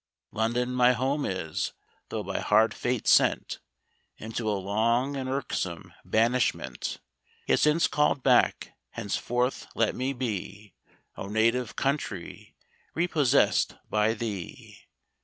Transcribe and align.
London 0.31 0.73
my 0.73 0.93
home 0.93 1.27
is; 1.27 1.73
though 2.09 2.23
by 2.23 2.39
hard 2.39 2.73
fate 2.73 3.07
sent 3.07 3.59
Into 4.17 4.49
a 4.49 4.57
long 4.57 5.15
and 5.15 5.29
irksome 5.29 5.93
banishment; 6.03 6.97
Yet 7.45 7.59
since 7.59 7.85
call'd 7.85 8.23
back, 8.23 8.73
henceforward 8.89 9.53
let 9.75 9.93
me 9.93 10.13
be, 10.13 10.73
O 11.17 11.27
native 11.27 11.75
country, 11.75 12.55
repossess'd 12.95 13.77
by 13.91 14.15
thee! 14.15 14.79